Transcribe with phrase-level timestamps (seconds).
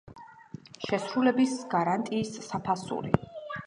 [0.85, 3.19] შესრულების გარანტიის საფასური.